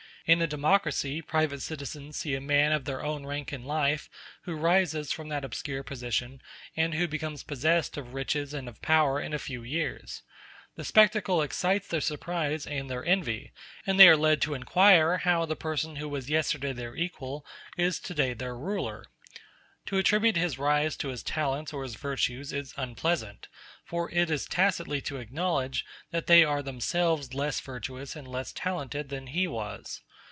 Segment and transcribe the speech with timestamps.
[0.27, 4.07] In a democracy private citizens see a man of their own rank in life,
[4.43, 6.41] who rises from that obscure position,
[6.77, 10.21] and who becomes possessed of riches and of power in a few years;
[10.75, 13.51] the spectacle excites their surprise and their envy,
[13.87, 17.43] and they are led to inquire how the person who was yesterday their equal
[17.75, 19.03] is to day their ruler.
[19.87, 23.47] To attribute his rise to his talents or his virtues is unpleasant;
[23.83, 29.09] for it is tacitly to acknowledge that they are themselves less virtuous and less talented
[29.09, 29.99] than he was.